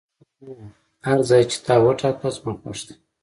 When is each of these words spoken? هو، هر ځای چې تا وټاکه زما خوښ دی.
هو، 0.41 0.53
هر 1.07 1.19
ځای 1.29 1.43
چې 1.51 1.57
تا 1.65 1.73
وټاکه 1.85 2.27
زما 2.35 2.53
خوښ 2.61 2.79
دی. 2.87 2.95